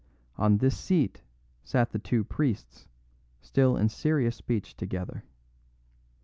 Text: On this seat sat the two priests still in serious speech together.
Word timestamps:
On 0.35 0.57
this 0.57 0.75
seat 0.75 1.21
sat 1.63 1.91
the 1.91 1.99
two 1.99 2.23
priests 2.23 2.87
still 3.39 3.77
in 3.77 3.87
serious 3.87 4.35
speech 4.35 4.75
together. 4.75 5.25